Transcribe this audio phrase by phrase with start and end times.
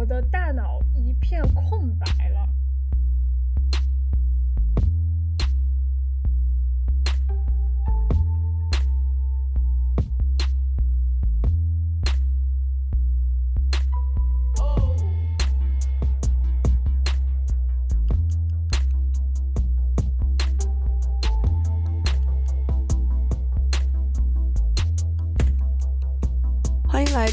[0.00, 2.48] 我的大脑一片空白了。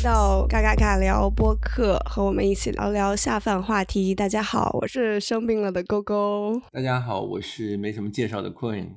[0.07, 4.15] 到嘎嘎嘎聊播客，和我们一起聊聊下饭话题。
[4.15, 6.61] 大家好，我是生病了的勾勾。
[6.71, 8.91] 大家好，我是没什么介绍的 Queen。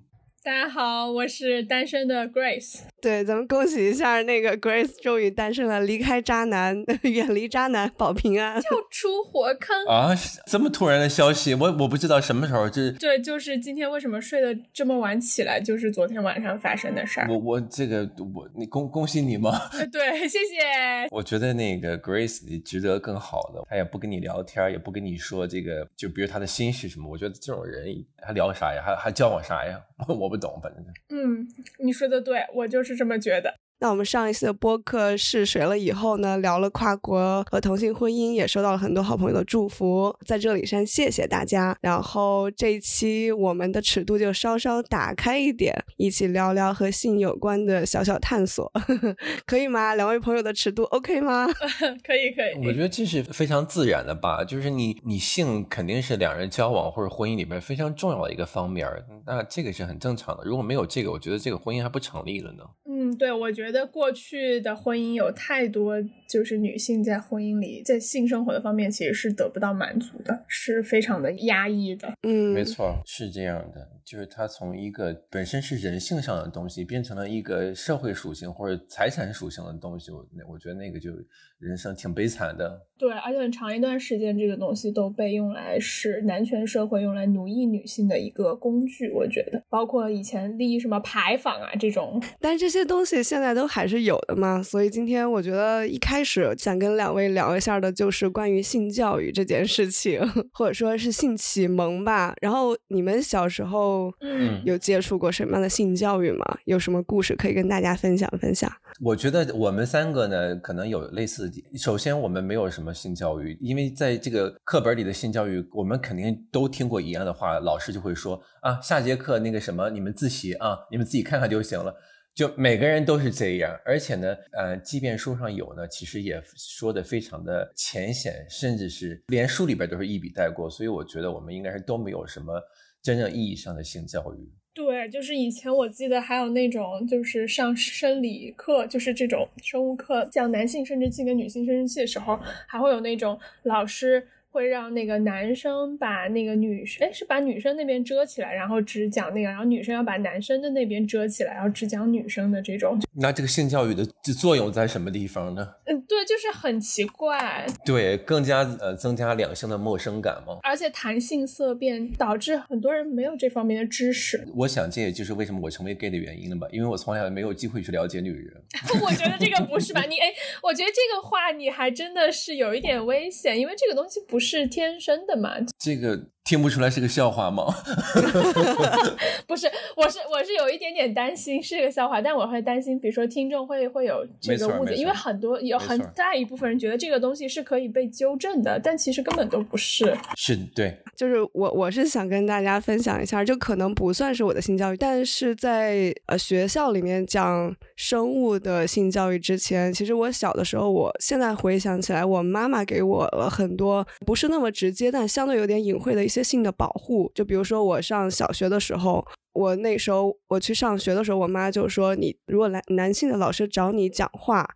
[0.45, 2.83] 大家好，我是单身的 Grace。
[3.01, 10.15] 对，咱们恭喜一下那个 Grace 终于诞生了，离开渣男， 远离渣男，保平安，跳出火坑啊！
[10.47, 12.91] 这么突然的消息，我我不知道什么时候这。
[12.93, 17.27] 对，就是今天为什么睡得这么晚起来，就是昨天晚上发生的事儿。
[17.31, 19.51] 我我这个我你恭恭喜你吗？
[19.91, 21.09] 对，谢谢。
[21.11, 27.09] 我觉得那个 Grace 你值得更好的，他也不跟你聊天，也不跟你说这个，就比如他的心事什么。
[27.11, 27.87] 我觉得这种人
[28.23, 28.83] 还聊啥呀？
[28.85, 29.81] 还还交往啥呀？
[30.09, 30.85] 我不懂，反正。
[31.11, 31.47] 嗯，
[31.79, 33.55] 你说的对，我就是是这么觉得。
[33.81, 41.75] 那我们上一次的播客试水了以后呢，聊了跨国和同性婚姻，也收到了很多好朋友的祝福，在这里先谢谢大家。
[41.81, 48.71] 然后这一期我们的尺度就稍稍打开一点，一起聊聊和性有关的小小探索，
[49.47, 49.95] 可以吗？
[49.95, 51.47] 两位朋友的尺度 OK 吗？
[52.05, 52.67] 可以，可以。
[52.67, 58.87] 我觉得这是非常自然的吧，就是你你性肯定是两人交往或者婚姻里面非常重要的一个方面，
[59.27, 60.45] 那这个是很正常的。
[60.45, 62.65] 如果没有这个，我觉得这个婚姻还不成立了呢。
[62.93, 65.97] 嗯，对，我觉得过去的婚姻有太多，
[66.29, 72.13] 就是女性在婚姻里，在性生活的方面其实是得不到满足的，是非常的压抑的。
[72.23, 80.11] 嗯，没错，是这样的，就是它从一个本身是人性上的东西，变成了一个社会属性或者财产属性的东西。
[80.11, 81.11] 我我觉得那个就
[81.59, 82.87] 人生挺悲惨的。
[82.99, 89.11] 对，而且很长一段时间，这个东西都被用来是男权社会用来奴役女性的一个工具。
[89.11, 92.81] 我觉得，包括以前立什么牌坊啊这种，但这些。
[92.91, 100.21] 东西现在都还是有的嘛，所以今天我觉得一开始想跟两位聊一下的，就是关于性教育这件事情，
[100.53, 102.35] 或者说是性启蒙吧。
[102.41, 106.45] 然后你们小时候嗯有接触过什么样的性教育吗？
[106.65, 108.71] 有什么故事可以跟大家分享分享？
[109.01, 111.51] 我觉得我们三个呢，可能有类似。
[111.77, 121.95] 首先，我们没有什么性教育，因为在这个课本里的性教育，我们肯定都听过一样的话，老师就会说啊，下节课那个什么，你们自习啊，你们自己看看就行了。
[122.35, 130.71] 就每个人都是这样，而且呢，呃，即便书上有呢，其实也说的非常的浅显，甚至是连书里边都是一笔带过。
[130.71, 132.63] 所以我觉得我们应该是都没有什么
[133.03, 134.51] 真正意义上的性教育。
[134.73, 142.39] 对，就是以前我记得还有那种，就是上生理课，就是这种生物课，讲男性生殖器跟女性生殖器的时候，
[142.69, 144.27] 还会有那种老师。
[144.51, 152.99] 会让那个男生把那个女生，哎，是把女生那边遮起来，然后只讲那个，然后女生要把男生的那边遮起来，然后只讲女生的这种。
[153.15, 154.05] 那这个性教育的
[154.37, 155.75] 作用在什么地方呢？
[155.87, 157.65] 嗯，对，就是很奇怪。
[157.85, 160.59] 对，更加呃增加两性的陌生感嘛？
[160.65, 164.45] 而且谈性色变，导致很多人没有这方面的知识。
[164.57, 168.61] 我想这也就是为什么我成为 gay 的原因了吧，因为我从来没有机会去了解女人。
[169.05, 170.03] 我觉得这个不是吧？
[170.03, 170.27] 你哎，
[170.63, 174.40] 我觉得这个话你还真的是有一点危险，因为这个东西不。
[174.41, 175.57] 是天生的嘛？
[175.79, 176.31] 这个。
[176.45, 177.65] 听不出来是个笑话吗？
[179.47, 190.17] 不是，我是我是有一点点担心是个笑话，但我会担心，比如说听众会会有这个误解，因为很多有很大一部分人觉得这个东西是可以被纠正的，但其实根本都不是。
[190.37, 206.41] 是，对，就是我我是想跟大家分享一下，就可能不算是我的性教育，但是在呃学校里面讲生物的性教育之前，其实我小的时候，我现在回想起来，我妈妈给我了很多不是那么直接，但相对有点隐晦的一一些。
[206.51, 214.69] 性的保护，就比如说我上小学的时候，我那时候我去上学的时候，我妈就说，你如果男男性的老师找你讲话，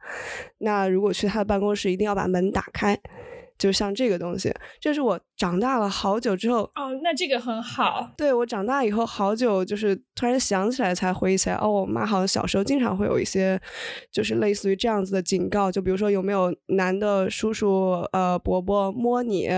[0.59, 2.97] 那如果去他的办公室，一定要把门打开。
[3.59, 8.11] 就像这个东西，这是我长大了好久之后哦，那这个很好。
[8.17, 13.61] 对我长大以后好久，就是突然想起来才回忆起来，哦，我妈好像小时候经常会有一些，
[14.11, 19.51] 就是类似于这样子的警告，就比如说有没有男的叔叔呃伯伯摸你，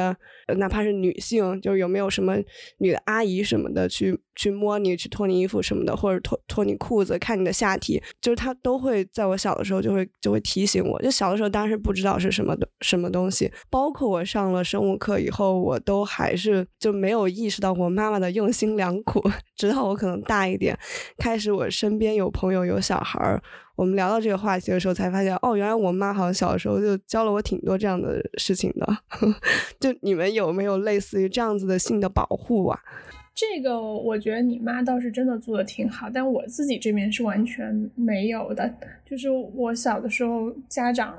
[0.59, 2.35] 哪怕是女性，就是有没有什么
[2.79, 19.23] 女的阿姨什么的去去摸你，去脱你衣服什么的，或者脱脱你裤子，看你的下体，就是他都会在我小的时候就会就会提醒我，就小的时候当时不知道是什么的什么东西，包括我上了生物课以后，我都还是就没有意识到我妈妈的用心良苦。
[19.57, 20.79] 直到我可能大一点，
[21.19, 23.43] 开始我身边有朋友有小孩儿，
[23.75, 28.99] 我们聊到这个话题的时候，才发现哦，原来我妈好像小时候就教了我挺多这样的事情的。
[29.81, 32.79] 就你们有没有类似于这样子的性的保护啊？
[33.35, 38.75] 这个我觉得你妈倒是真的做的挺好，但我自己这边是完全没有的。
[39.05, 41.15] 就是我小的时候，家长。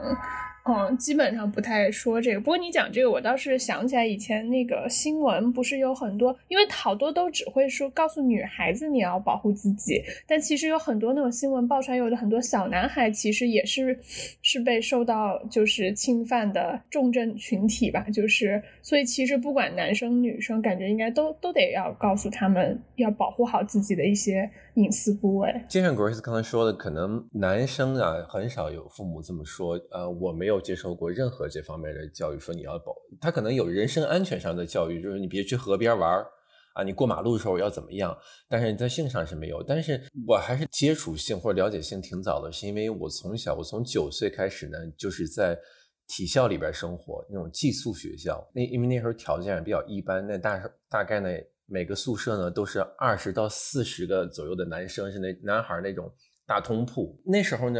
[0.68, 2.40] 嗯，基本上不太说这个。
[2.42, 13.98] 不过你讲这个，我倒是想起来以前那个新闻，不是有很多，因为好多都只会说告诉女孩子你要保护自己，但其实有很多那种新闻爆出来，有的很多小男孩其实也是
[14.42, 18.06] 是被受到就是侵犯的重症群体吧。
[18.14, 25.52] 就是所以其实不管男生女生，感觉应该都都得要告诉他们要保护好自己的一些隐私部位。
[25.68, 29.80] 就像 Grace 刚才说的，可能男生啊很少有父母这么说。
[29.90, 30.58] 呃，我没有。
[30.68, 36.22] 接受过任何这方面的教育，说你要保他可能有人身安全上的教育，就是你别去河边玩
[36.74, 38.14] 啊，你过马路的时候要怎么样？
[38.50, 39.64] 但是你在性上是没有。
[39.64, 45.58] 但是我还是接触性或者了解性挺早的，是因为我从小我从九岁开始呢，就是在
[46.06, 48.46] 体校里边生活，那种寄宿学校。
[48.54, 51.30] 那因为那时候条件比较一般，那大大概呢
[51.68, 56.12] 每个宿舍呢都是二十到四十个左右的男生，是那男孩那种
[56.46, 57.22] 大通铺。
[57.25, 57.80] 那时候呢。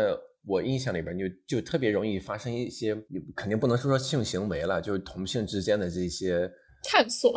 [0.50, 2.96] 我印象里边就就特别容易发生一些，
[3.36, 6.50] 肯定不能说说性行为了，就是同性之间的这些
[6.82, 7.34] 探索。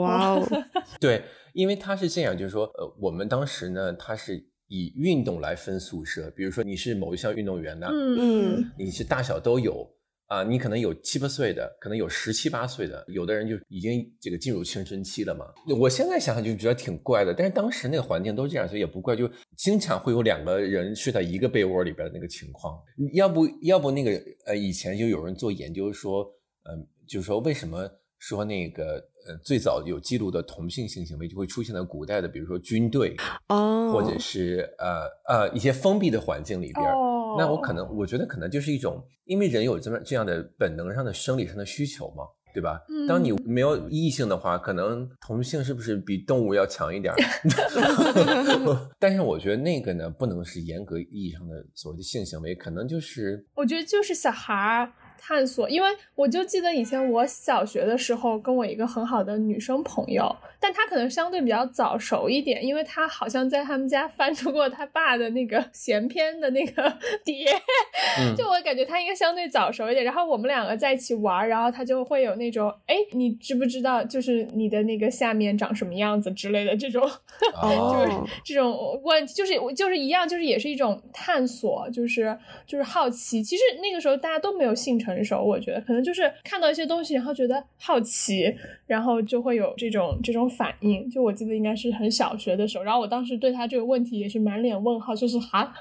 [0.00, 0.46] 哇哦，
[1.00, 1.24] 对，
[1.54, 9.84] 因为他是这样，就是说，呃，我们当时呢，他是以运动来分宿舍，比如说你是某一项运动员呢，嗯嗯，你是大小都有。
[10.26, 15.46] 啊，你可能有七八岁的，可能有十七八岁的，有的人就已经这个进入青春期了嘛。
[15.78, 22.76] 我现在想想就觉得挺怪的，但是当时那个环境都这样，所以也不怪，就经常会有两个人睡在一个被窝里边的那个情况。
[23.14, 24.10] 要不要不那个
[24.46, 26.24] 呃，以前就有人做研究说，
[26.64, 27.88] 嗯，就是说为什么
[28.18, 28.94] 说那个
[29.28, 33.14] 呃最早有记录的同性性行为就会出现在古代的，比如说军队
[33.48, 36.84] 哦，或者是呃呃一些封闭的环境里边。
[37.38, 42.24] 那我可能，我觉得可能就是一种，因为人有这么这样的本能上的生理上的需求嘛，
[42.54, 42.80] 对吧？
[43.08, 47.14] 当你没有异性的话，可能同性是不是比动物要强一点？
[48.98, 54.92] 但是我觉得那个呢，不能是严格意义上的所谓的性行为，可能就是，我觉得就是小孩儿。
[55.18, 66.92] 探索，因为我就记得以前我小学的时候，跟我一个很好的女生朋友，但她可能相对比较早熟一点，因为她好像在他们家翻出过她爸的那个闲篇的那个
[67.24, 67.46] 碟，
[68.36, 70.04] 就我感觉她应该相对早熟一点。
[70.04, 77.02] 然后我们两个在一起玩，然后她就会有那种，哎，你知不知道，就是你的那个下面长什么样子之类的这种，
[77.42, 78.12] 就是
[78.44, 82.36] 这种问题，就是就是一样，就是也是一种探索，就是
[82.66, 83.42] 就是好奇。
[83.42, 85.26] 其实那个时候大家都没有性成。
[85.26, 88.54] 熟，我觉得可能就是看到一些东西，然后觉得好奇，
[88.86, 91.10] 然后就会有这种这种反应。
[91.10, 95.74] 就我记得应该是很小学的时候，然后我当时对他这个问题也是满脸问号，就是哈，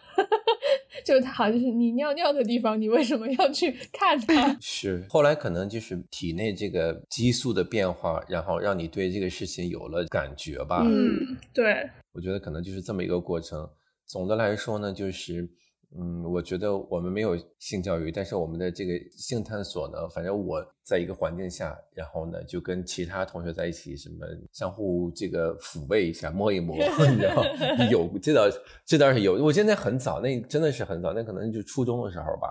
[1.05, 4.57] 就是他好像就是你尿尿的地方，你为什么要去看它？
[4.59, 10.81] 是后来可能就是体内这个激素的变化，然后让你对这个事情有了感觉吧。
[10.83, 13.69] 嗯，对，我觉得可能就是这么一个过程。
[14.07, 15.47] 总的来说呢，就是。
[15.97, 26.75] 嗯，我觉得我们没有性教育，但是我们的这个性探索呢，反正我在一个环境下，然后呢就跟其他同学在一起，什么相互这个抚慰一下，摸一摸，
[27.09, 27.45] 你知道
[27.89, 28.41] 有这倒
[28.85, 32.49] 这倒是有，我现在很早，那真的是很早，那可能就初中的时候吧。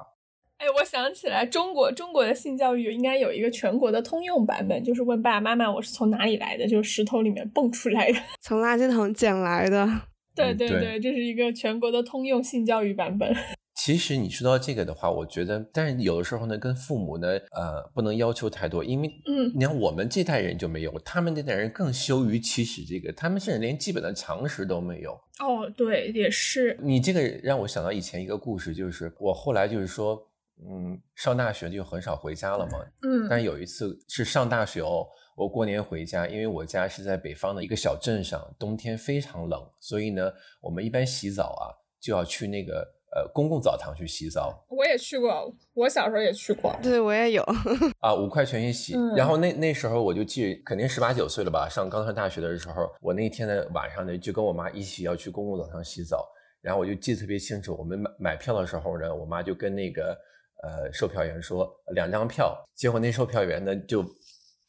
[0.57, 9.87] 哎，我想起来，中国中国的性教育应该有一个全国的通用版本，就是问爸爸妈妈我是从哪里来的，就是石头里面蹦出来的，从垃圾桶捡来的。
[10.35, 13.35] 对对对，这是一个全国的通用性教育版本。
[13.77, 25.13] 其实你说到这个的话，我觉得，但是有的时候呢，跟父母呢，呃，不能要求太多，因为，嗯，你看我们这代人就没有，他们那代人更羞于启齿这个，他们甚至连基本的常识都没有。
[25.41, 26.79] 哦，对，也是。
[26.81, 30.19] 你这个让我想到以前一个故事，就是我后来就是说，
[30.67, 35.07] 嗯，上大学就很少回家了嘛，嗯，但有一次是上大学哦。
[35.37, 42.87] 我过年回家，因为我家是在北方的一个小镇上，冬天非常冷，所以呢，我们一般洗澡啊就要去那个
[43.17, 44.65] 呃公共澡堂去洗澡。
[44.69, 46.73] 我也去过，我小时候也去过。
[46.81, 47.43] 对，我也有
[47.99, 48.95] 啊，五块钱一洗。
[49.17, 56.25] 然后那那时候我就记，肯定十八九岁了吧，上刚上大学的时候，我那天的晚上呢，就跟我妈一起要去公共澡堂洗澡。
[56.61, 60.17] 然后我就记得特别清楚，我们买买票的时候呢，我妈就跟那个
[60.63, 64.05] 呃售票员说两张票，结果那售票员呢就。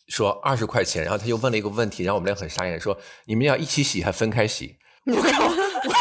[0.07, 4.77] 说二十块钱，然后他又问了一个问题，然后我们俩很傻眼，说你们要一起洗还分开洗？
[5.05, 5.47] 我靠！
[5.85, 5.93] 我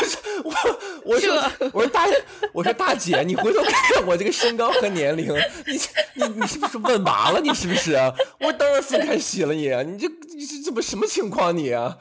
[0.45, 1.35] 我我说
[1.75, 2.07] 我说大
[2.55, 5.79] 我说大姐，你回头看看我这个身高和年龄，你
[6.15, 7.39] 你你是不是问麻了？
[7.41, 7.95] 你是不是？
[8.41, 11.99] 我当然分开洗了，你你这你这怎么什么情况你啊？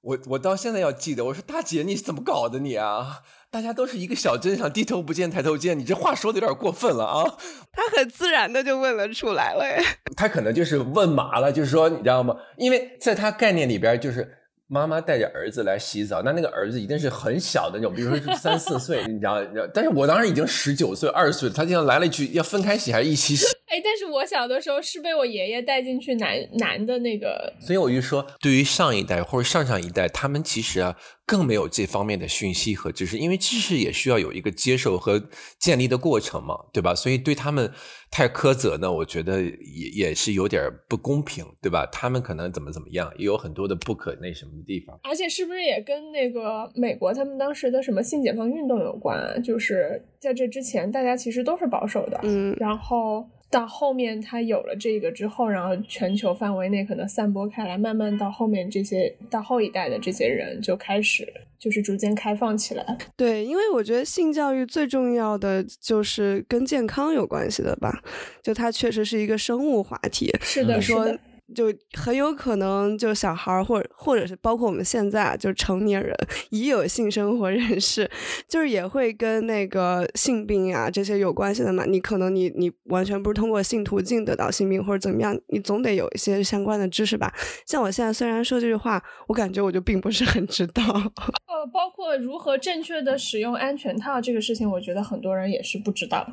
[0.00, 3.20] 我我到现在要记得，我说大姐你是怎么搞的你啊？
[3.52, 7.22] 大家都是一个小镇上，低头不见抬头见，你这话说的有点过分了啊！
[7.70, 9.84] 他很自然的就问了出来了，哎，
[10.16, 12.34] 他可能就是问麻了，就是说你知道吗？
[12.56, 14.38] 因为在他概念里边就是。
[14.68, 19.36] 妈妈带着儿子来洗澡，那那个儿子一定是很小的那种，比如说是三四岁，你知道？
[19.74, 23.44] 但是我当时已经十九岁、二十岁，他竟然来了一句要分开洗还是一起洗？
[23.72, 30.96] 哎，但是我小的时候是被我爷爷带进去男男的那个，所以我就说，对于上一代或者上上一代，他们其实啊。
[31.24, 35.22] 更没有这方面的讯息和知识，因为知识也需要有一个接受和
[35.58, 36.94] 建立的过程嘛，对吧？
[36.94, 37.72] 所以对他们
[38.10, 41.86] 太苛责呢，我觉得也也是有点不公平，对吧？
[41.86, 44.98] 他们可能怎么怎么样，也有很多的不可那什么的地方。
[45.04, 49.40] 而且是不是也跟那个美国他们当时的什么性解放运动有关？
[49.42, 53.24] 就是在这之前，大家其实都是保守的，嗯，然后。
[53.52, 62.98] 到后面，他有了这个之后，然后全球范围内可能散播开来，慢慢到后面这些到后一代的这些人就开始就是逐渐开放起来。
[63.14, 68.02] 对，因为我觉得性教育最重要的就是跟健康有关系的吧，
[68.42, 70.34] 就它确实是一个生物话题。
[70.40, 71.20] 是的，是的。
[71.54, 76.16] 就很有可能，就小孩儿，或者或者是包括我们现在，就成年人
[76.50, 78.10] 已有性生活人士，
[78.48, 81.84] 就是也会跟那个性病啊这些有关系的嘛。
[81.84, 87.32] 你可能你你完全不是通过性途径得到性病或者怎么样，你总得有一些相关的知识吧。
[87.66, 90.82] 像我现在虽然说这句话，我感觉我就并不是很知道。
[90.84, 96.26] 呃， 包括如何正确的使用安全套这个事情，我觉得很多人也是不知道。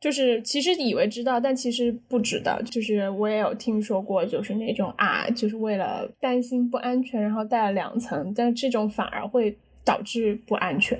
[0.00, 2.58] 就是其实以为知道，但其实不知道。
[2.62, 9.54] 就是我也有听说过，就是那种啊，就是为了担心不安全，然后戴了两层，但这种反而会
[9.84, 10.98] 导致不安全，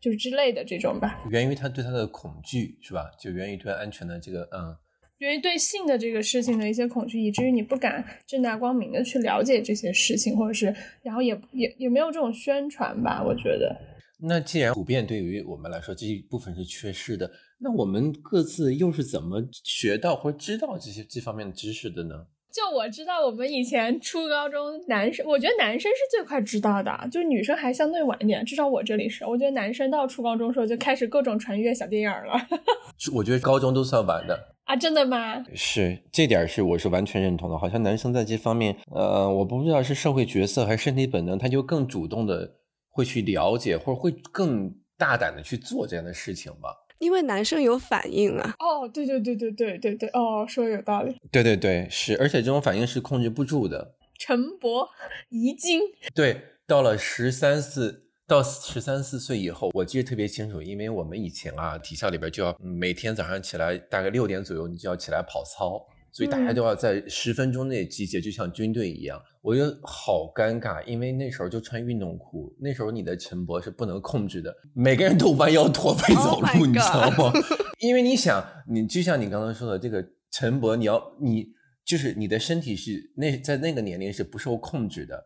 [0.00, 1.22] 就是之类的这种吧。
[1.30, 3.04] 源于他对他的恐惧是吧？
[3.20, 4.74] 就源于对安全的这个嗯，
[5.18, 13.22] 源于对性的这个事情的一些恐惧，以至于你不敢正大光明的去了解这些事情，或者是然后也也也没有这种宣传吧？
[13.24, 13.76] 我觉得。
[14.22, 17.30] 那既然普遍对于我们来说这一部分是缺失的。
[17.62, 22.26] 那我们各自又是怎么学到或知道这些这方面的知识的呢？
[22.52, 28.44] 就我知道，我们以前初高中男生，我觉得男生是最快知道的，就女生还相对晚一点。
[28.44, 32.34] 至少我这里是，我觉得男生到初高中时候就开始各种传阅小电影了。
[33.14, 35.44] 我觉得高中都算晚的啊，真的吗？
[35.54, 37.56] 是，这点是我是完全认同的。
[37.56, 42.56] 好像男生在这方面，呃，我不知道是社会角色还是身体本能，他就更主动的
[42.88, 46.74] 会去了解，或者会更大胆的去做这样的事情吧。
[47.00, 48.54] 因为男生有反应啊！
[48.58, 51.16] 哦，对对对对对对对，哦，说的有道理。
[51.32, 53.94] 对对对，是，而且这种反应是控制不住的。
[54.18, 54.86] 陈勃
[55.30, 55.80] 遗精。
[56.14, 65.88] 对，到了十三四到十三四岁以后，我记得特别清楚，因为我们以前啊，体校里边就要每天早上起来大概六点左右，你就要起来跑操。
[66.12, 69.20] 所以大家都要在十分钟内集结，就像军队一样。
[69.42, 77.32] 我觉得好尴尬，因为那时候就穿运动裤，那时候你的晨勃是不能控制的，每个人都弯腰驼背走路， 你知道吗？
[77.80, 81.46] 因为你想，你就像你刚刚说的，这个晨勃，你要你
[81.84, 85.24] 就是你的身体是那在那个年龄是不受控制的。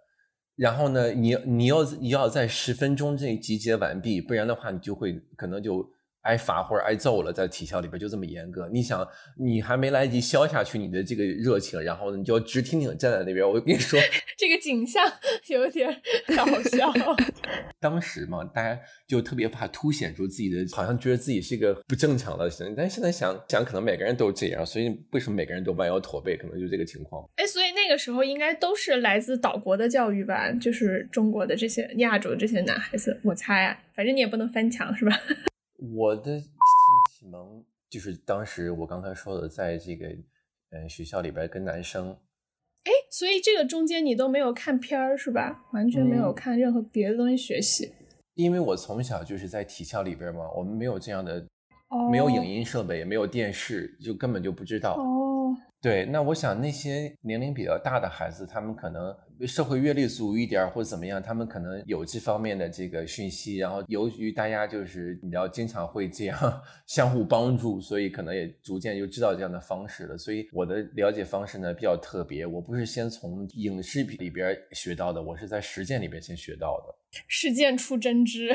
[0.56, 5.84] 然后呢，你你要你要在十分钟内集结完毕，不然的话，你就会可能就。
[6.24, 8.68] 挨罚或者挨揍了，在体校里边就这么严格。
[8.70, 9.06] 你想，
[9.38, 13.46] 你还没来得及消下去你的这个热情，然后你就直挺挺站在那边。
[13.46, 13.98] 我跟你说，
[14.36, 15.04] 这个景象
[15.48, 15.88] 有点
[16.36, 16.92] 搞笑。
[17.80, 22.74] 当时嘛，大家就特别怕凸显出自己的，好像觉得自己是一个不正常的人。
[22.76, 27.22] 但现在想想，可能每个人都这样，所以为什么每个人都弯腰驼背，可能就这个情况。
[27.36, 30.50] 哎，所以那个时候应该都是来自岛国的教育吧？
[30.52, 35.20] 就是中国的这些亚洲这些男孩子，我猜啊，反正你也不能翻墙，是吧？
[35.92, 36.50] 我的性
[37.10, 40.06] 启蒙就是当时我刚才说的，在这个
[40.70, 42.10] 嗯学校里边跟男生，
[42.84, 45.64] 哎，所以这个中间你都没有看片儿是吧？
[45.72, 47.92] 完全没有看任何别的东西学习。
[48.34, 51.46] 因为我从小就是在体校里边嘛，我们没有这样的，
[52.10, 54.96] 没有影音设备，也没有电视，就根本就不知道。
[54.96, 59.14] 哦，对，那我想那些年龄比较大的孩子，他们可能。
[59.46, 63.56] 社会阅历足一点或者怎么样，他们可能有这方面的这个讯息。
[63.56, 70.16] 然后由于大家就是你要经常会这样相互帮助，所以可能也逐渐就知道这样的方式了。
[70.16, 76.94] 所以我的了解方式呢比较特别，我不是先从影视里边学到的，我是在实践里边先学到的。
[77.28, 78.52] 实践出真知。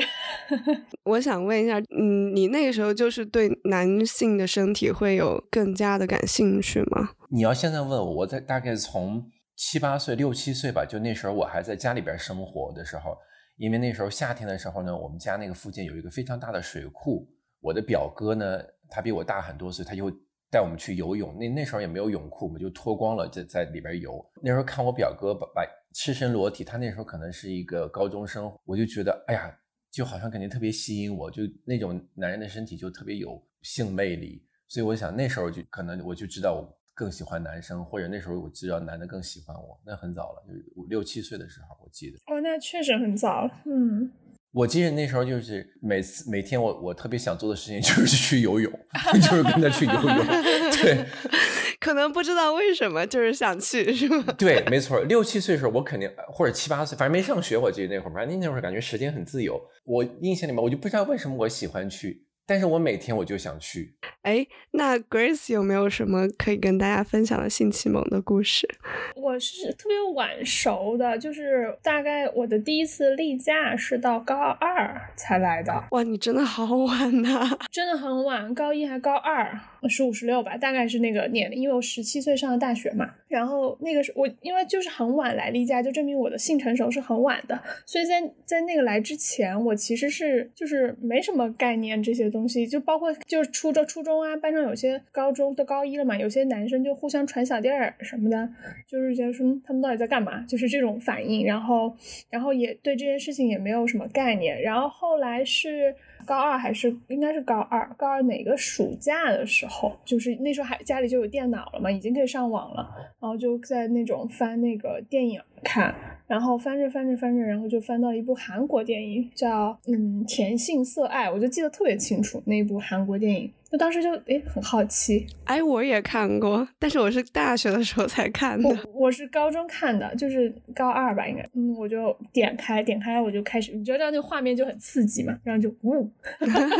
[1.04, 7.10] 我想问一下，嗯，你那个时候就是对男性的身体会有更加的感兴趣吗？
[7.28, 9.30] 你要现在问我，我在大概从。
[9.62, 13.14] 七八岁、六七岁吧，就那时候我还在家里边生活的时候，
[13.58, 17.28] 因为那时候夏天的时候呢，我们家那个附近有一个非常大的水库。
[17.60, 20.10] 我的表哥呢，他比我大很多岁，他就
[20.50, 21.36] 带我们去游泳。
[21.36, 24.18] 那那时候也没有泳裤，我们就脱光了在在里边游。
[24.42, 25.62] 那时候看我表哥把把
[25.92, 29.54] 赤身裸体，他那时候可能是一个高中生，我就觉得，哎呀，
[29.90, 40.52] 就好像感觉特别吸引我，就那种男人的身体就特别有性魅力，所以我想那时候就可能我就知道我更喜欢男生，或者那时候我知道男的更喜欢我，那很早了，就
[40.82, 42.18] 五六七岁的时候，我记得。
[42.26, 44.12] 哦，那确实很早，嗯。
[44.52, 48.70] 我记得那时候就是每次每天我我特别想做的事情就是去游泳，
[49.14, 50.26] 就是跟他去游泳。
[50.72, 51.06] 对，
[51.80, 54.24] 可能不知道为什么，就是想去，是吗？
[54.36, 55.00] 对，没错。
[55.04, 57.56] 六七岁的时候，我肯定或者七八岁，反正没上学。
[57.56, 59.58] 我记得那会儿，反正那会儿感觉时间很自由。
[59.84, 62.26] 我印象里面，我就不知道为什么我喜欢去。
[62.50, 63.94] 但是我每天我就想去。
[64.22, 68.68] 哎，那 Grace 有没有什么可以跟大家分享的性启蒙的故事？
[69.14, 75.84] 我是特别晚熟的，就是大概我的第一次例假是到高二才来的。
[75.92, 77.56] 哇，你真的好晚呐！
[77.70, 79.56] 真的很晚，高一还高二，
[79.88, 81.58] 十五十六吧，大概是那个年龄。
[81.58, 87.58] 因为我十七岁上的大学嘛，然后那个是我因为就是很晚来例假，就证明我的性成熟是很晚的。
[87.86, 92.46] 所以在在那个来之前，我其实是就是没什么概念这些东。
[92.50, 98.48] 西就包括就是初中初中啊，班上有些高中都高一了嘛，有些男生就互相传小弟儿什么的，
[98.88, 101.94] 就是觉得说他们到底在干嘛，就是这种反应，然后
[102.28, 105.94] 然后也对这件事情也没有什么概念，然后后来是
[106.26, 112.88] 高二还是应该是高二，高二哪个暑假的时候，就是那时候还家里就有电脑了嘛，已经可以上网了，
[113.20, 115.94] 然后就在那种翻那个电影看。
[116.26, 123.52] 然后翻着翻着翻着，然后就翻到一部韩国电影，叫嗯《甜性色爱》，我就记得特别清楚那部韩国电影。
[123.70, 128.68] 就当时就诶很好奇，哎我也看过，但是我是大学的时候才看的。
[128.68, 131.42] 我我是高中看的，就是高二吧应该。
[131.54, 136.10] 嗯，我就点开点开我就开始，你知道那个画面就很刺激嘛，然后就呜，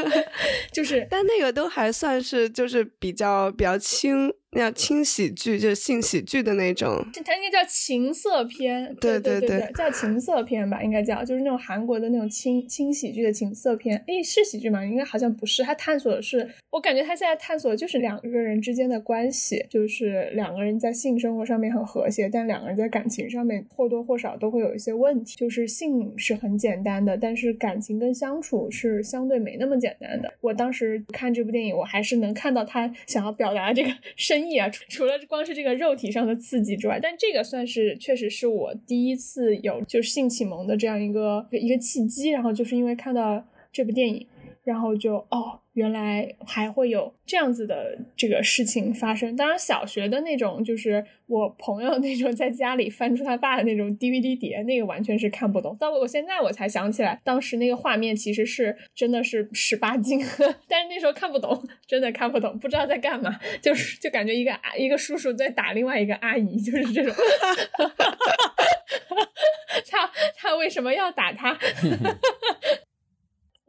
[0.73, 4.33] 就是，但那个都还算是就是比较比较轻。
[4.53, 7.07] 那叫轻喜剧，就是性喜剧的那种。
[7.25, 14.03] 它应该叫情色片，对对对，叫情色片吧，应该叫，就是那种韩国的那种轻轻喜剧的情色片。
[14.09, 14.85] 诶，是喜剧吗？
[14.85, 15.63] 应该好像不是。
[15.63, 25.37] 它探索的是，我感觉它现在探索的就是两个人之间的关系，就是两个人在性生活上面很和谐，但两个人在感情上面或多或少都会有一些问题。
[25.37, 30.35] 就是性是很简单的，但是感情跟相处是相对没那么简单的。
[30.41, 34.40] 我当时看这部电影，我还是能看到他想要表达这个 深。
[34.49, 44.27] 意啊，除除了光是这个肉体上的刺激之外，但这个算是确实是我第一次有就是性启蒙的这样一个一个契机，然后就是因为看到这部电影。
[44.63, 49.35] 然后就哦，原来还会有这样子的这个事情发生。
[49.35, 55.77] 当然，小学的那种就是我朋友那种在家里翻出他爸的那种 DVD 碟，那个完全是看不懂。
[55.81, 60.21] 到我现在我才想起来，当时那个画面其实是真的是十八禁，
[60.69, 67.15] 但是那时候看不懂，真的看不懂，不知道在干嘛，就是就感觉一个一个叔叔在打另外一个阿姨，就是这种。
[69.89, 71.57] 他他为什么要打他？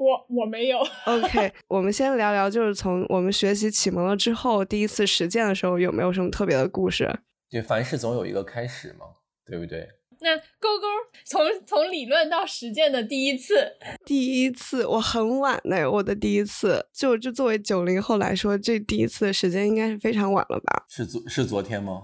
[0.01, 0.79] 我我没有。
[1.05, 7.19] OK，我们先聊聊，就是从我们学习启蒙了之后，第一次实践的时候，有没有什么特别的故事？
[7.51, 9.05] 对，凡事总有一个开始嘛，
[9.45, 9.87] 对不对？
[10.23, 10.87] 那勾勾
[11.25, 13.73] 从从理论到实践的第一次，
[14.05, 20.85] 第一次我很晚呢，我的第一次就就作为九零后来说，这第一次的时间应该是非常晚了吧？
[20.89, 22.01] 是昨是昨天吗？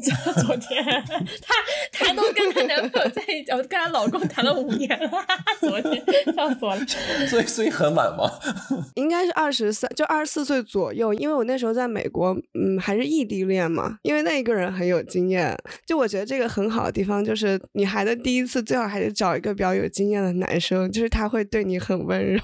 [0.00, 0.84] 昨天，
[1.42, 1.54] 她
[1.92, 5.10] 她都跟她男朋友在一起，我跟她老公谈了五年了。
[5.60, 6.02] 昨天
[6.34, 6.86] 笑死我了。
[7.28, 8.30] 所以所以很晚吗？
[8.94, 11.12] 应该是二十三，就二十四岁左右。
[11.14, 13.98] 因为我那时候在美国，嗯，还是异地恋嘛。
[14.02, 15.56] 因为那一个人很有经验，
[15.86, 22.40] 就我觉得这个很好的地方就是，女孩的第一次最好还是找一个比较有经验的男生，就是他会对你很温柔。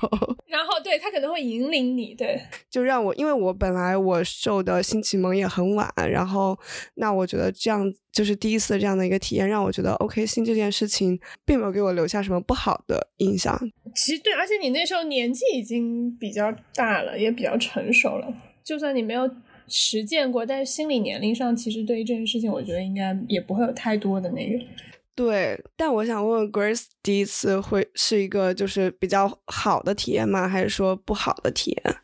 [0.46, 2.40] 然后对他可能会引领你，对，
[2.70, 6.58] 就让我，因为我本来我受的性启蒙也很晚，然后
[6.96, 7.43] 那我觉得。
[7.52, 13.58] 这样就是第一次这样的一个体验，让我觉得 OK 性这件事情并没有给我留下什么不好的印象。
[13.94, 18.32] 其实对，而且你那时候年纪已经比较大了，也比较成熟了。
[18.62, 19.30] 就算你没有
[19.68, 24.64] 实践过，但是心理年龄上，其实对于这件事情，我觉得应该也不会有太多的那个。
[25.14, 30.48] 对，但我想问问 Grace，第一次会是一个就是比较好的体验吗？
[30.48, 31.96] 还是说不好的体验？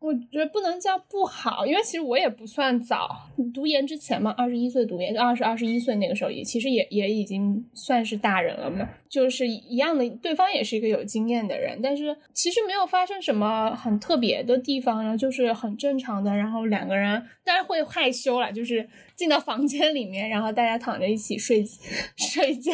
[0.00, 18.88] 我觉得不能叫不好，因为其实我也不算早，读研之前嘛，二十一岁读研，二十二十一岁那个时候也其实也也已经算是大人了嘛，就是一样的，对方也是一个有经验的人，但是其实没有发生什么很特别的地方，然后就是很正常的，然后两个人当然会害羞了，就是。
[19.20, 21.62] 进到房间里面，然后大家躺着一起睡
[22.16, 22.72] 睡觉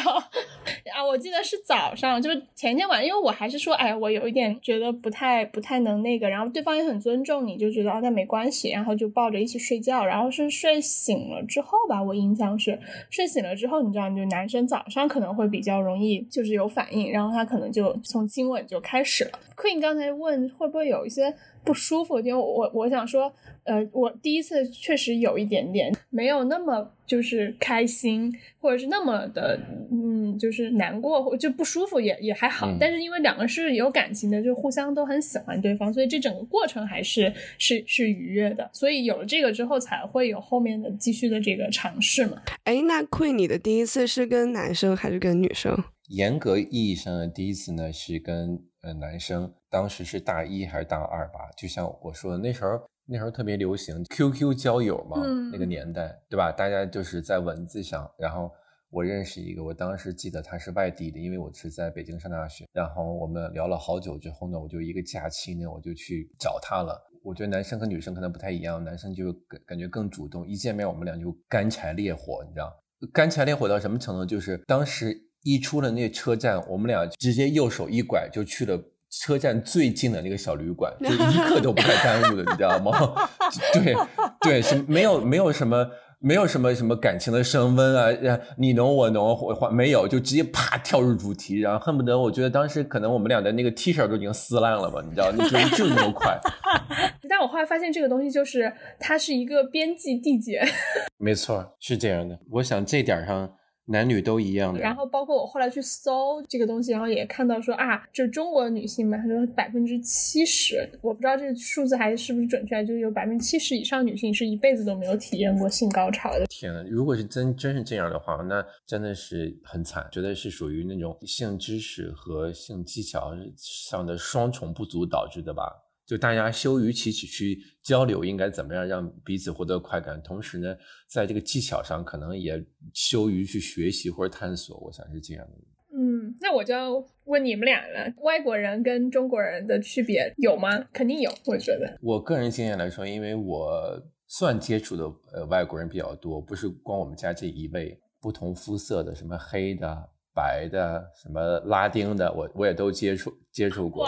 [0.94, 1.04] 啊！
[1.04, 7.44] 我记得是早上，就是前天晚上，因为我还是说，哎，我有一点觉得不太不太能那个，然后对方也很尊重。
[7.44, 12.78] 你就觉得哦那没关系，然后就抱着一起睡觉，然后是睡醒了之后吧，我印象是
[13.10, 19.40] 睡醒了之后，你知道，就男生早上可能会比较容易就是有反应，然后他可能就从亲吻就开始了。
[19.56, 21.34] Queen 刚才问会不会有一些
[21.66, 23.30] 不舒服，因为我我想说。
[23.66, 32.72] 呃，我第一次确实有一点点没有那么就是开心，或者是那么的嗯，就是难过或就不舒服也也还好。
[32.78, 38.70] 但是因为两个是有感情的，就互相都很喜欢对方，所以这整个过程还是是是愉悦的。
[38.72, 42.40] 所以有了这个之后，才会有后面的继续的这个尝试嘛。
[42.62, 45.76] 哎，那 Queen，你的第一次是跟男生还是跟女生？
[46.10, 51.50] 严格意义上的第一次呢，是跟呃男生，当时是大一还是大二吧？
[51.56, 52.80] 就像我说的那时候。
[53.08, 55.16] 那时候特别流行 QQ 交友嘛，
[55.52, 56.50] 那个年代，对吧？
[56.50, 58.10] 大家就是在文字上。
[58.18, 58.50] 然后
[58.90, 62.64] 我认识一个，我当时记得他是外地的，因为我是在北京上大学。
[62.72, 67.00] 然后我们聊了好久之后呢，我就一个假期呢，我就去找他了。
[67.22, 72.76] 我觉得男生和女生可能不太一样，男生就感感觉更主动，一见面我们俩就干柴烈火，你知道？
[73.12, 74.26] 干柴烈火到什么程度？
[74.26, 78.76] 就是当时一出了那车站，我们俩直接右手一拐就去了。
[79.08, 82.92] 车站最近的那个小旅馆，就一刻都不带耽误的，你知道吗？
[83.72, 83.94] 对
[84.40, 85.86] 对，是没有没有什么
[86.18, 95.38] 没有什么什么感情的升温啊，你侬我侬，或没有，就直接啪跳入主题，然后恨不得我觉得当时可能我们俩的那个 T 恤都已经撕烂了吧，你知道，就
[95.78, 96.38] 就那么快。
[97.30, 100.66] 但我后来发现这个东西就是它是一个边际递减，
[101.16, 102.38] 没错，是这样的。
[102.50, 103.50] 我想这点上。
[103.86, 104.80] 男女都一样的。
[104.80, 116.46] 然后包括我后来去搜这个东西，然后也看到说啊，就中国女性嘛，他说百分之七十，我不知道这个数字还是不是准确，就是有百分之七十以上女性是一辈子都没有体验过性高潮的。
[116.48, 125.72] 天呐，如果是真真是这样的话，那真的是很惨，觉得是属于那种性知识和性技巧上的双重不足导致的吧。
[126.06, 130.22] 就大家羞于启齿去交流，应该怎么样让彼此获得快感？
[130.22, 130.76] 同时呢，
[131.08, 132.64] 在这个技巧上可能也
[132.94, 134.78] 羞于去学习或者探索。
[134.78, 135.52] 我想是这样的。
[135.98, 136.92] 嗯，那我就要
[137.24, 140.78] 问你们俩了：外国人跟中国人的区别有吗？
[140.92, 141.98] 肯定有，我觉得。
[142.00, 150.10] 我个人经验来说，因为我算接触的呃外国人比较多，不是光我们家这一位，不同肤色的，什么黑的。
[150.36, 154.06] 白的什么拉丁的，我我也都接触接触过。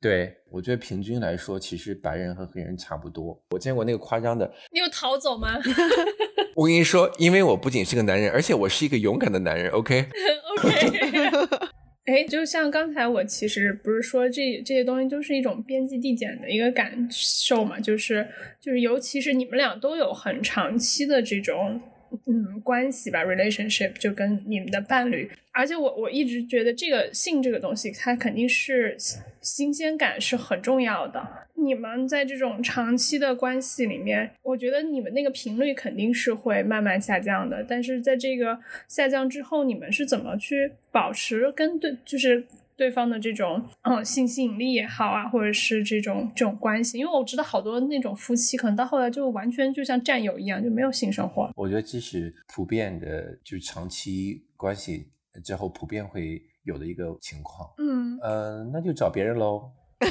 [0.00, 3.36] 对我觉得平均来说，其实白人和黑人差不多。
[3.50, 5.58] 我见过那个夸张的，你有逃走吗？
[6.54, 9.70] 我跟你说，因为我不仅是个男人，而且我是一个勇敢的男人。
[9.72, 10.06] OK
[10.62, 11.68] OK。
[12.06, 18.28] 哎，就像刚才我其实不是说这这些东西都是一种边际递减的一个感受嘛，就是
[18.60, 21.80] 就是尤其是你们俩都有很长期的这种。
[22.26, 28.96] 嗯，关系吧，relationship 就跟你们的伴侣，而且我我一直觉得这个性这个东西，它肯定是
[29.42, 31.22] 新鲜感是很重要的。
[31.56, 37.64] 你们在这种长期的关系里面，我觉得你们那个频率肯定是会慢慢下降的。
[37.68, 38.58] 但是在这个
[38.88, 42.44] 下降之后，你们是怎么去保持跟对，就是？
[42.76, 51.50] 对方的这种嗯性吸引力也好啊，或者是这种这种关系，因为我知道好多那种夫妻可能到后来就完全就像战友一样，就没有性生活。
[51.56, 55.08] 我觉得这是普遍的，就是长期关系
[55.44, 57.68] 之后普遍会有的一个情况。
[57.78, 59.70] 嗯，呃，那就找别人喽。
[60.00, 60.06] 我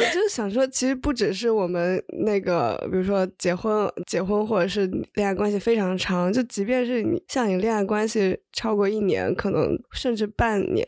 [0.12, 10.86] 就想说，其实不只是我们那个，比如说结婚、结婚或者是恋爱关系非常长，就即便是你像你恋爱关系超过一年，可能甚至半年，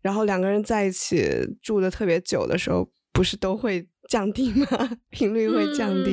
[0.00, 1.28] 然后两个人在一起
[1.62, 4.66] 住的特别久的时候，不是都会降低吗？
[5.10, 6.10] 频率会降低。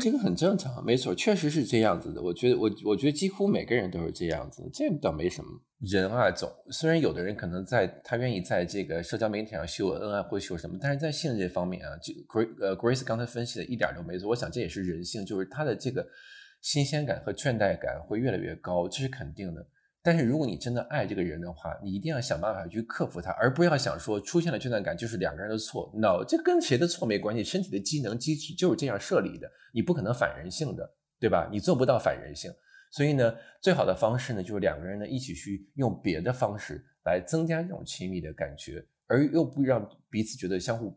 [0.00, 2.22] 这个很正常，没错，确实是这样子的。
[2.22, 5.50] 我觉得，我我觉得几乎每个人都是这样子，这倒没什么。
[5.80, 14.28] 人啊，总虽然有的人可能在他愿意在这个社交媒体上秀恩爱或秀什么，但是在性这方面啊，就 Grace 呃 Grace 刚才分析的一点都没错。
[14.28, 16.06] 我想这也是人性，就是他的这个
[16.62, 19.66] 新鲜感和倦怠感会越来越高，这是肯定的。
[20.02, 25.92] 但是如果你真的爱这个人的话，你一定要想办法去克服他，而不要想说出现了倦怠感就是两个人的错。
[25.94, 31.48] No，这跟谁的错没关系，身体的机能机制就是这样设立的，你不可能反人性的，对吧？
[31.52, 32.50] 你做不到反人性。
[32.90, 40.96] 所以呢，最好的方式呢，就是两个人呢一起去用别的方式来增加这种亲密的感觉，而又不让彼此觉得相互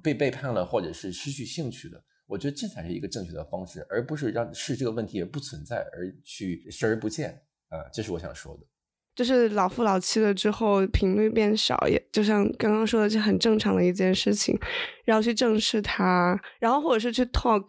[0.00, 2.00] 被背叛了，或者是失去兴趣了。
[2.26, 7.42] 我觉得这才是一个正确的方式，而不是让视这个问题也不存在而去视而不见
[7.74, 7.84] 啊。
[7.92, 8.60] 这是我想说的。
[9.14, 14.58] 就是老夫老妻了之后，频率变少，也就像刚刚说的，是很正常的一件事情，
[15.04, 17.64] 然后去正视它，然后或者是去 talk。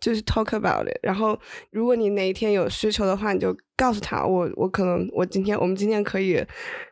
[0.00, 0.98] 就是 talk about it。
[1.02, 1.38] 然后
[1.70, 6.42] 如果你哪一天有需求的话，你就告诉他，我我可能我今天我们今天可以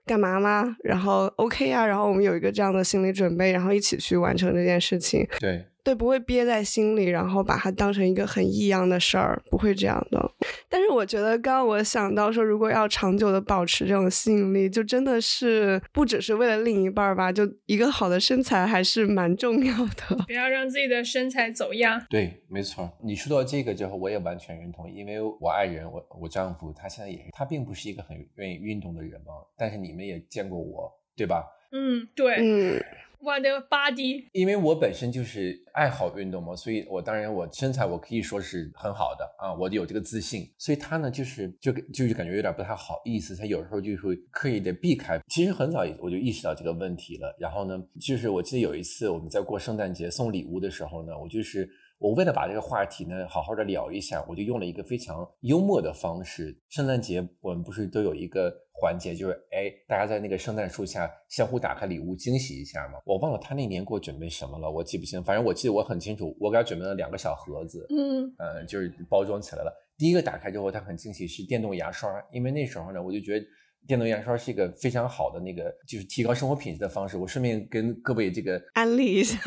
[0.04, 0.76] 干嘛吗？
[0.84, 5.26] 然后 OK 啊，然后我们有一个这样的心理准备，然后一起去完成这件事情。
[5.40, 5.64] 对。
[5.88, 10.30] 对，不会憋在心里，然后把它当成一个很异样的事儿，不会这样的。
[10.68, 20.16] 但是我觉得，刚刚我想到说，如果要长久的保持这种吸引力，就真的是不只是为了另一半吧，就一个好的身材还是蛮重要的。
[20.26, 21.98] 不要让自己的身材走样。
[22.10, 22.92] 对，没错。
[23.02, 29.32] 你说到这个之后，我也完全认同，因为我爱人，我我丈夫，他现在也是，他并不是一个很愿意运动的人嘛。
[29.56, 31.46] 但是你们也见过我，对吧？
[31.72, 32.84] 嗯，对，嗯。
[33.20, 40.48] 我的 body，因为我本身就是爱好运动嘛，所以我当然我身材我可以说是很好的啊，我有这个自信。
[40.56, 45.20] 所以他呢，就是就就是感觉有点不太好意思，他有时候就会刻意的避开。
[45.28, 47.36] 其实很早我就意识到这个问题了。
[47.38, 56.56] 然后呢，就是我记得有一次我们在过圣诞节送礼物的时候呢，我就是我为了把这个话题呢好好的聊一下，我就用了一个非常幽默的方式。
[56.68, 58.52] 圣诞节我们不是都有一个。
[58.80, 63.00] 环节就是，哎，大家在那个圣诞树下相互打开礼物，惊喜一下嘛。
[63.04, 65.20] 我忘了他那年给我准备什么了，我记不清。
[65.24, 69.74] 反正我记得我很清楚，我给他准备了两个小盒子，嗯，呃，就是包装起来了。
[69.96, 73.44] 第一个打开之后，他很惊喜，是电动牙刷，因为那时候呢，我就觉得
[73.88, 77.16] 电动牙刷是一个非常好的那个，就是提高生活品质的方式。
[77.16, 79.40] 我顺便跟各位这个安利一下，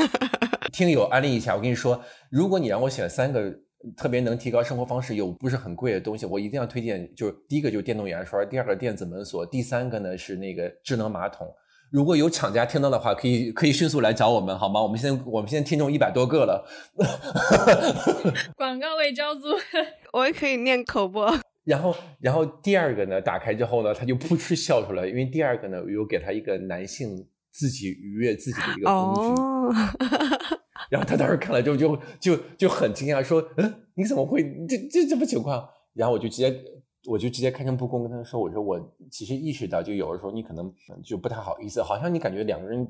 [0.81, 1.55] 听友安利一下。
[1.55, 3.53] 我跟你说，如果你让我选三个。
[3.97, 7.11] 特别能提高生活方式又不是很贵的东西，我一定要推荐。
[7.15, 11.47] 就是第一个就是电动牙刷，第二个电子门锁，第三个呢是那个智能马桶。
[11.91, 14.79] 如果有厂家听到的话，可以可以迅速来找我们，好吗？
[14.79, 16.63] 我们现在我们现在听众一百多个了。
[18.55, 19.47] 广告位招租，
[20.13, 21.35] 我也可以念口播。
[21.63, 29.41] 然后然后第二个呢，打开之后呢，他就噗嗤笑出来，因为第二个呢，我又给他一个男性自己愉悦自己的一个工具。
[30.91, 36.53] 然后他当时看了之后就就就很惊讶，说：“嗯，你怎么会这这什么情况？”然后我就直接
[37.07, 38.77] 我就直接开诚布公跟他说：“我说我
[39.09, 40.69] 其实意识到，就有的时候你可能
[41.01, 42.85] 就不太好意思，好像你感觉两个人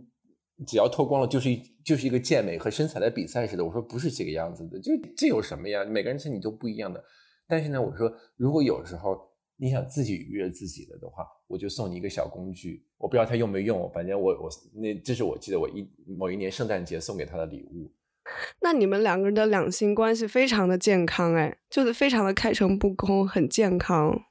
[0.66, 1.50] 只要脱光了就是
[1.86, 5.86] 就是一个健美和身材的比赛似的。”我说：“不是这个样子的，就这有什么呀？
[5.86, 7.04] 每个人身体都不一样的。
[7.48, 9.16] 但是呢，我说如果有时候。”
[9.62, 12.84] 你想自己愉悦自己了的话，我就送你一个小工具。
[12.98, 17.92] 我不知道他用没用，反正我我那这是我记得我一某一年圣诞节送给他的礼物。
[18.60, 24.24] 那你们两个人的两性关系非常的健康哎，就是非常的开诚布公，很健康。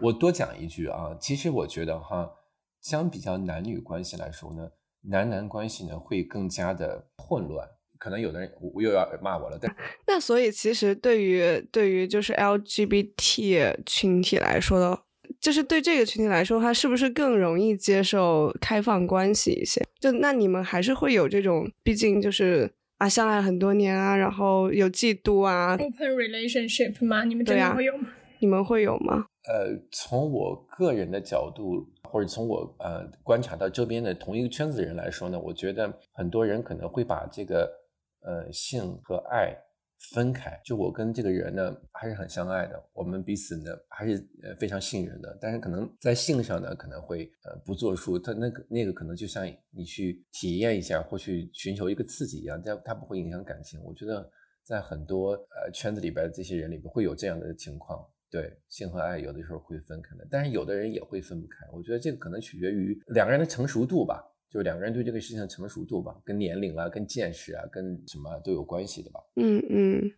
[0.00, 2.32] 我多讲一句啊，其实我觉得哈，
[2.80, 7.68] 相比较男女关系来说呢，男男关系呢会更加的混乱。
[8.04, 9.74] 可能有的人我又要骂我了，但
[10.06, 15.00] 那所以其实对于对于就是 LGBT 群体来说的，
[15.40, 19.82] 就是对这个群体来说，他是不是更容易接受开放关系一些？
[19.98, 27.24] 就那你们还是会有这种，毕竟就是啊相爱很多年啊，然后有嫉妒啊，open relationship 吗？
[27.24, 28.08] 你们真的会有吗？
[28.38, 29.24] 你们会有吗？
[29.48, 37.83] 呃，从我个人的角度，或者从我呃观察到周边的同一个圈子的人来说呢，我觉得很多人可能会把这个。
[38.24, 39.56] 呃，性和爱
[40.12, 45.38] 分开，就我跟这个人呢还是很相爱的，我们彼此呢还是呃非常信任的。
[45.40, 53.80] 但是可能在性上呢可能会呃不作数，他那个那个可能就像你去体验一下或去寻求一个刺激一样，但它不会影响感情。
[53.82, 54.30] 我觉得
[54.62, 61.66] 在很多呃圈子里边这些人里边会有这样的情况，对性和爱有的时候会分开的，但是有的人也会分不开。
[61.72, 64.22] 我觉得这个可能取决于两个人的成熟度吧。
[64.50, 69.20] 就两个人对这个事情的成熟度吧，跟年龄啊、跟见识啊、跟什么都有关系的吧。
[69.36, 70.12] 嗯嗯，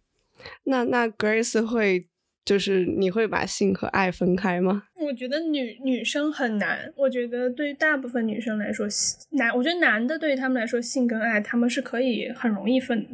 [0.65, 2.07] 那那 Grace 会
[2.45, 4.85] 就是你会把性和爱分开吗？
[5.01, 6.93] 我觉得女女生很难。
[6.97, 8.87] 我觉得对于大部分女生来说，
[9.31, 13.07] 男我觉得男的对于他们来说，性跟爱他们是可以很容易分。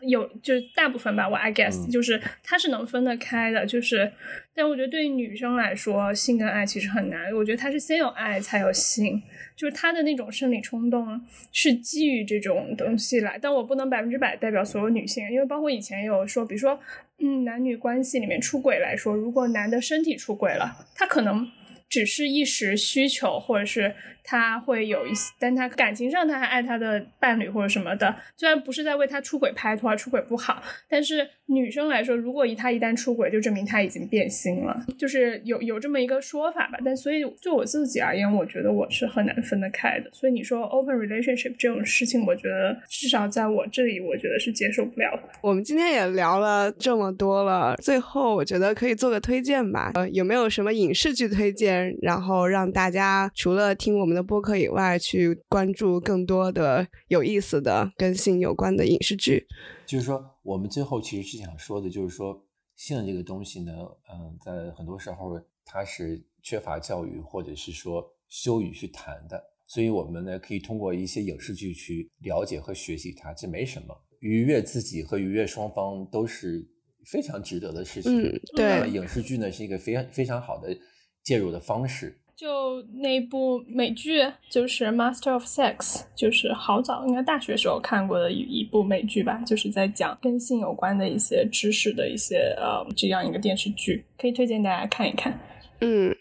[0.00, 4.10] 有就是大部分吧，我 I guess 就是他是能分得开的，就是，
[4.54, 7.32] 但我觉得对于女生来说，性跟爱其实很难。
[7.34, 9.22] 我觉得他是先有爱才有性，
[9.56, 11.20] 就是他的那种生理冲动
[11.52, 13.38] 是基于这种东西来。
[13.40, 16.78] 但我不能百分之百代表所有女性，因为包括以前有说，比如说，
[17.18, 21.48] 嗯，男女关系里面出轨来说，如果男的身体出轨了，他可能
[21.94, 23.94] 只是一时需求，或者是。
[24.26, 36.78] 他会有一些，但他感情上他还爱他的伴侣或者什么的，虽然不是在为他出轨拍拖，出轨不好，但是女生来说，如果一他一旦出轨，就证明他已经变心了，就是有有这么一个说法吧。
[36.82, 40.08] 但所以就我自己而言，我觉得我是很难分得开的。
[40.14, 45.22] 所以你说 open relationship 这种事情，我觉得至少在我这里，我觉得是接受不了的。
[45.42, 49.90] 我们今天也聊了这么多了，最后我觉得可以做个推荐吧。
[49.96, 51.83] 呃，有没有什么影视剧推荐？
[51.84, 59.46] 源，然后让大家除了听我们的播客以外，去关注更多的有意思的跟性有关的影视剧。
[59.86, 62.44] 就是说，我们最后其实是想说的，就是说
[62.74, 63.72] 性这个东西呢，
[64.10, 76.66] 嗯，在很多时候它是缺乏教育或者是说羞于去谈的，所以我们呢可以通过一些影视剧去了解和学习它，这没什么，愉悦自己和愉悦双方都是
[77.06, 78.22] 非常值得的事情。
[78.22, 80.76] 嗯，对，影视剧呢是一个非常非常好的
[81.24, 82.16] 介入的方式。
[82.36, 85.76] 就那部美剧，就是《Master of Sex》，
[86.16, 95.38] 就是好早，应该大学时候看过的一一部美剧吧，就是在讲跟性有关的一些知识的一些呃这样一个电视剧，可以推荐大家看一看。
[95.80, 96.14] 嗯。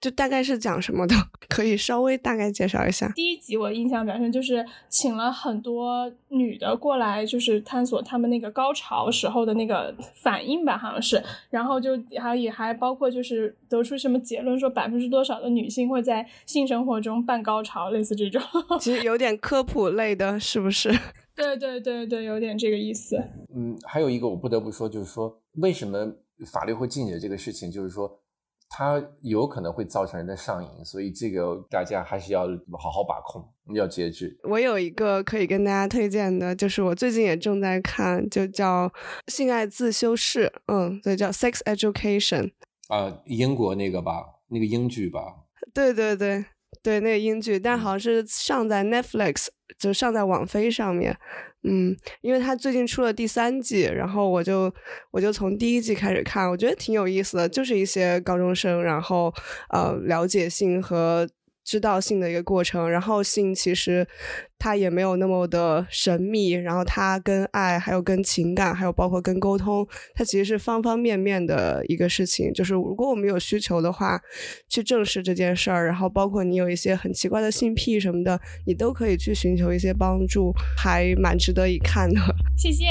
[0.00, 1.14] 就大概是讲什么的，
[1.48, 3.12] 可以稍微大概介绍一下。
[3.14, 11.22] 第一集我印象比较深，就是请了很多女的过来，就是探索她们那个高潮时候的那个反应吧，好像是。
[11.50, 18.40] 然后就还也还包括就是得出什么结论，说百分之多少的女性会在性生活中半高潮，类似这种。
[18.80, 20.88] 其实有点科普类的，是不是？
[21.36, 23.16] 对对对对，有点这个意思。
[23.54, 26.14] 嗯，还有一个我不得不说，就是说为什么
[26.50, 28.18] 法律会禁止这个事情，就是说。
[28.72, 32.46] 它有可能会造成人的上瘾，所以这个大家还是要
[32.78, 34.38] 好好把控，要节制。
[34.44, 38.88] 我有一个可以跟大家推荐的，就是我最近也正在看，就叫
[39.26, 42.52] 《性爱自修室》，嗯，所以叫《Sex Education》
[42.94, 45.20] 啊，英国那个吧，那个英剧吧。
[45.74, 46.44] 对对对
[46.80, 51.18] 对，那个英剧，但好像是上在 Netflix，就上在网飞上面。
[51.62, 54.72] 嗯，因为他最近出了第三季，然后我就
[55.10, 59.32] 我就从第一季开始看，我觉得挺有意思的，就是一些高中生，然后
[59.70, 61.28] 呃了解性和。
[61.64, 64.06] 知道性的一个过程，然后性其实
[64.58, 72.52] 它也没有那么的神秘，然后它跟爱，还有跟情感，还有包括跟沟通，它其实是方方面面的一个事情。
[72.52, 74.20] 就是如果我们有需求的话，
[74.68, 82.20] 去正视这件事儿，然后包括你有一些很奇怪的性癖什么的，你都可以去寻求一些帮助，还蛮值得一看的。
[82.56, 82.84] 谢谢，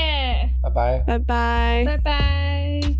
[0.63, 2.98] 拜拜，拜拜，拜拜。